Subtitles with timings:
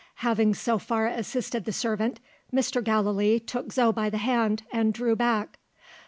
[0.25, 2.19] Having so far assisted the servant,
[2.51, 2.83] Mr.
[2.83, 5.59] Gallilee took Zo by the hand, and drew back.